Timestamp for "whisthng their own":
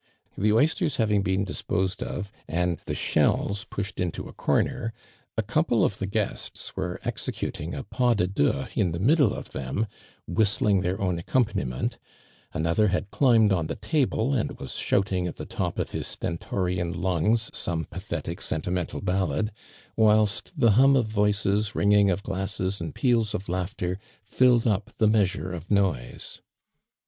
10.27-11.19